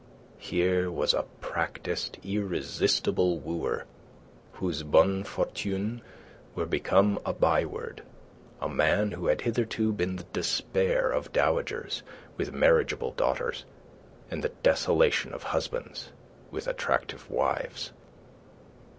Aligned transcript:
Here 0.39 0.89
was 0.89 1.13
a 1.13 1.27
practised, 1.41 2.17
irresistible 2.23 3.37
wooer, 3.37 3.85
whose 4.53 4.81
bonnes 4.81 5.27
fortunes 5.27 6.01
were 6.55 6.65
become 6.65 7.19
a 7.23 7.33
by 7.33 7.65
word, 7.65 8.01
a 8.59 8.67
man 8.67 9.11
who 9.11 9.27
had 9.27 9.41
hitherto 9.41 9.93
been 9.93 10.15
the 10.15 10.23
despair 10.33 11.11
of 11.11 11.31
dowagers 11.31 12.01
with 12.35 12.51
marriageable 12.51 13.11
daughters, 13.11 13.63
and 14.31 14.43
the 14.43 14.49
desolation 14.63 15.35
of 15.35 15.43
husbands 15.43 16.11
with 16.49 16.67
attractive 16.67 17.29
wives. 17.29 17.91